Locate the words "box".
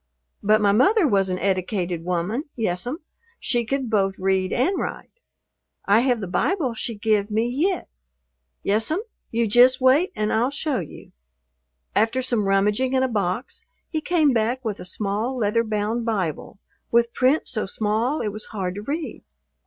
13.07-13.63